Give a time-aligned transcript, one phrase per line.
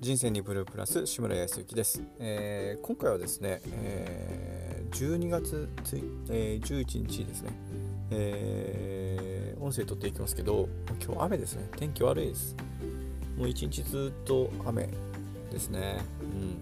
[0.00, 7.50] 人生にブループラス志村康之です、えー、今回はですね、えー、12月つい、えー、11日ですね、
[8.10, 10.70] えー、音声撮っていきますけど
[11.04, 11.68] 今日雨ですね。
[11.76, 12.56] 天気悪いです。
[13.36, 14.88] もう一日ずっと雨
[15.52, 15.98] ですね。
[16.22, 16.56] うん。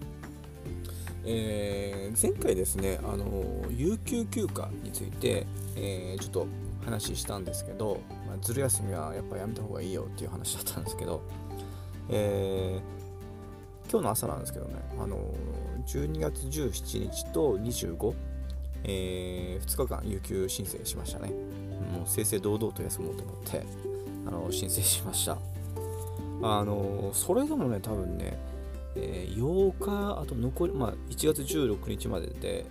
[1.23, 5.47] えー、前回ですねあの有給休暇について、
[5.77, 6.47] えー、ちょっと
[6.83, 11.21] 話したんですけど、まあ、ずる休みはやっぱやめた方がいいよっていう話だったんですけど、
[12.09, 13.08] えー、
[13.91, 15.17] 今日の朝なんですけどね、あの
[15.87, 18.13] 12月17日と25、
[18.83, 21.29] えー、2日間有給申請しましたね。
[21.91, 23.65] もう正々堂々と休もうと思って、
[24.27, 25.37] あの申請しました。
[26.43, 28.37] あのそれでもね、多分ね、
[28.95, 32.65] えー、8日、あと残り、まあ、1月16日までで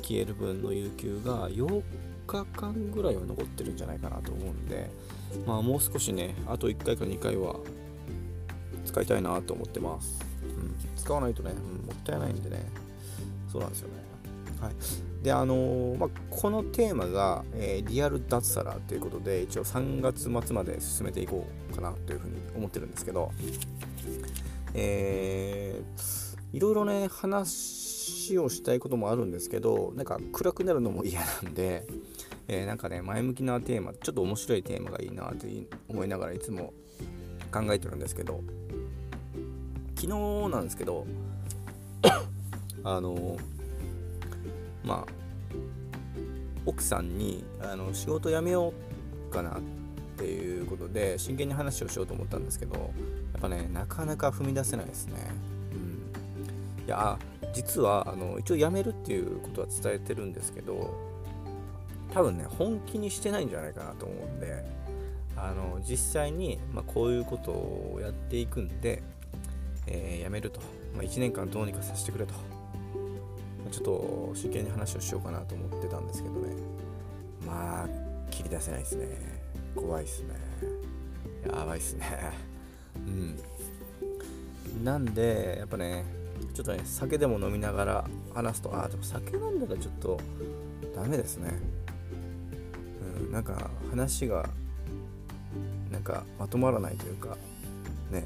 [0.00, 1.82] 消える分の有給が8
[2.28, 4.90] 日間ぐらいは残ってるんじゃないかなと思うんで、
[5.44, 7.56] まあ、もう少しね、あと1回か2回は
[8.84, 10.25] 使いたいなと思ってます。
[10.56, 12.64] うん、使わないとね、うん、もったいないんでね、
[13.50, 13.94] そうなんですよね。
[14.60, 14.74] はい。
[15.22, 23.30] で、あのー、まあ、このテーマが、えー、リアル脱サラということで、一応3月末まで進めていこうかなというふうに思ってるんですけど、
[24.74, 31.86] えー、いろいろね、話をしたいこともあるんですけど、なんか暗くなるのも嫌なんで、
[32.48, 35.46] えー、なんかね、前向きなテーマ、ちょっと面白いテーマがいいなと
[35.88, 36.72] 思いながらいつも
[37.52, 38.42] 考えてるんですけど、
[39.96, 40.08] 昨日
[40.50, 41.06] なんですけど
[42.84, 43.36] あの
[44.84, 45.12] まあ
[46.64, 48.72] 奥さんにあの仕事辞めよ
[49.30, 49.60] うかなっ
[50.16, 52.80] ていうことで真剣に話をしようと思ったんですけどや
[53.38, 55.14] っぱねなかなか踏み出せないですね。
[55.72, 57.18] うん、いや
[57.52, 60.94] 実はあの一応辞めるっていうことは伝えてるんですけど
[62.12, 64.64] 多分ね本気にしてないんじゃないかなと思うんで
[65.36, 69.02] あの実際に、まあ、こういうことをやっていくんで
[69.86, 70.60] えー、辞めると、
[70.94, 72.40] まあ、1年間どうにかさせてくれと、ま
[73.68, 76.54] あ、ちょっと真剣に話をしようかなと思ってたんですけどね。
[77.46, 77.88] まあ
[78.30, 79.06] 切り出せないですね。
[79.74, 80.34] 怖いっすね。
[81.46, 82.06] やばいっすね。
[82.96, 84.84] うん。
[84.84, 86.04] なんでやっぱね
[86.54, 88.04] ちょっとね酒でも飲みながら
[88.34, 90.20] 話すとあでも酒飲んだらちょっと
[90.94, 91.50] ダメですね。
[93.20, 94.48] うんなんか話が
[95.90, 97.36] なんかまとまらないというか
[98.10, 98.24] ね。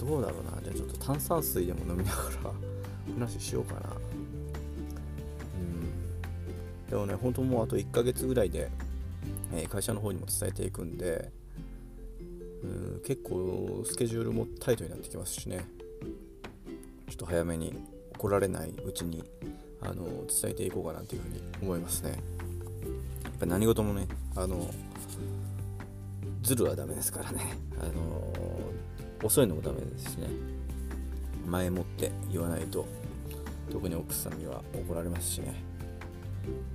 [0.00, 0.62] どうだろうな。
[0.62, 2.52] じゃあちょっと炭酸水でも飲みながら
[3.18, 3.80] 話しようかな。
[6.84, 6.90] うん。
[6.90, 8.70] でもね本当もうあと1ヶ月ぐらいで、
[9.52, 11.30] え、会社の方にも伝えていくんで
[12.62, 12.66] う
[12.98, 15.64] ん結構スケジュールもタイトになってきますしね。
[17.08, 17.74] ちょっと早めに
[18.14, 19.24] 怒られないうちに
[19.80, 22.10] あの伝えていこうかなというふうに思いますね。
[22.10, 24.06] やっぱ何事もね
[24.36, 24.70] あの
[26.42, 27.56] ズルはダメですからね。
[27.80, 28.69] あの
[29.22, 30.28] 遅いのもダメですしね。
[31.46, 32.86] 前もって言わないと
[33.70, 35.54] 特に奥さんには怒られますしね。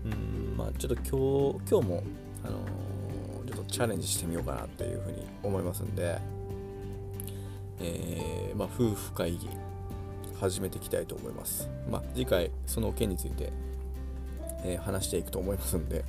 [0.06, 2.04] うんまあちょっと今日今日も
[2.44, 6.20] あのー、ちょっとチャレンジしてみようかなっていうふうに思いますんで
[7.80, 9.50] えー、まあ夫婦会議
[10.40, 11.70] 始めていきたいと思います。
[11.90, 13.52] まあ次回その件について、
[14.64, 16.04] えー、話していくと思いますんで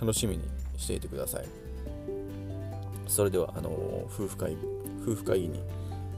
[0.00, 0.44] 楽しみに
[0.76, 1.44] していてください。
[3.06, 3.70] それではあの
[4.06, 4.58] 夫婦会議
[5.02, 5.62] 夫婦会議に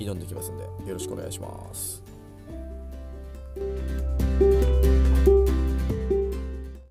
[0.05, 2.03] 挑んでいきますんでよろしくお願いします。